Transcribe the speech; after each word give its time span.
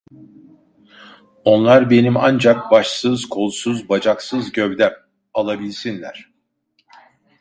Onlar 1.45 1.89
benim 1.89 2.17
ancak 2.17 2.71
başsız, 2.71 3.25
kolsuz, 3.29 3.89
bacaksız 3.89 4.51
gövdem, 4.51 4.93
alabilsinler… 5.33 6.31